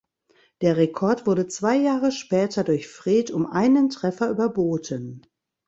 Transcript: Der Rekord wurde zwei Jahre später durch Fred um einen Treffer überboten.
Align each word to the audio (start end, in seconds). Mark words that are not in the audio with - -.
Der 0.61 0.77
Rekord 0.77 1.27
wurde 1.27 1.45
zwei 1.45 1.77
Jahre 1.77 2.11
später 2.11 2.63
durch 2.63 2.87
Fred 2.87 3.29
um 3.29 3.45
einen 3.45 3.89
Treffer 3.91 4.31
überboten. 4.31 5.21